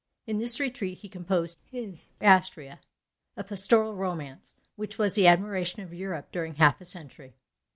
In 0.25 0.39
this 0.39 0.59
retreat 0.59 0.97
he 0.97 1.07
composed 1.09 1.59
his 1.69 2.09
Astrea; 2.23 2.79
a 3.37 3.43
pastoral 3.43 3.93
romance, 3.93 4.55
which 4.75 4.97
was 4.97 5.13
the 5.13 5.27
admiration 5.27 5.83
of 5.83 5.93
Europe 5.93 6.29
during 6.31 6.55
half 6.55 6.81
a 6.81 6.85
century. 6.85 7.35